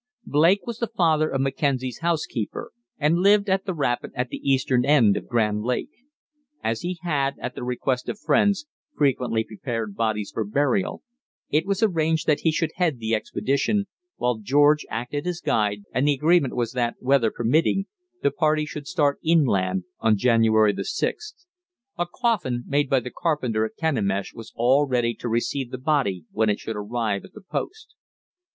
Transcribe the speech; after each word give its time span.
Blake 0.25 0.65
was 0.65 0.79
the 0.79 0.87
father 0.87 1.29
of 1.29 1.41
Mackenzie's 1.41 1.99
housekeeper, 1.99 2.71
and 2.97 3.19
lived 3.19 3.47
at 3.51 3.65
the 3.65 3.73
rapid 3.75 4.11
at 4.15 4.29
the 4.29 4.37
eastern 4.39 4.83
end 4.83 5.15
of 5.15 5.27
Grand 5.27 5.61
Lake. 5.61 5.91
As 6.63 6.81
he 6.81 6.97
had, 7.03 7.35
at 7.37 7.53
the 7.53 7.63
request 7.63 8.09
of 8.09 8.17
friends, 8.17 8.65
frequently 8.97 9.43
prepared 9.43 9.95
bodies 9.95 10.31
for 10.33 10.43
burial, 10.43 11.03
it 11.51 11.67
was 11.67 11.83
arranged 11.83 12.25
that 12.25 12.39
he 12.39 12.51
should 12.51 12.71
head 12.77 12.97
the 12.97 13.13
expedition, 13.13 13.85
while 14.15 14.39
George 14.39 14.87
acted 14.89 15.27
as 15.27 15.39
guide, 15.39 15.83
and 15.93 16.07
the 16.07 16.13
agreement 16.15 16.55
was 16.55 16.71
that, 16.71 16.95
weather 16.99 17.29
permitting, 17.29 17.85
the 18.23 18.31
party 18.31 18.65
should 18.65 18.87
start 18.87 19.19
inland 19.23 19.83
on 19.99 20.17
January 20.17 20.73
6th. 20.73 21.45
A 21.99 22.07
coffin, 22.07 22.63
made 22.65 22.89
by 22.89 22.99
the 22.99 23.11
carpenter 23.15 23.65
at 23.65 23.77
Kenemish 23.77 24.33
was 24.33 24.51
all 24.55 24.87
ready 24.87 25.13
to 25.13 25.29
receive 25.29 25.69
the 25.69 25.77
body 25.77 26.25
when 26.31 26.49
it 26.49 26.57
should 26.57 26.75
arrive 26.75 27.23
at 27.23 27.33
the 27.33 27.41
post. 27.41 27.93